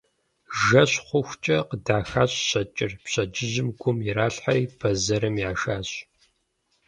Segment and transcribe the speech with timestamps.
[0.61, 5.89] Жэщ хъухукӀэ къыдахащ щэкӀыр, пщэдджыжьым гум иралъхьэри бэзэрым яшащ.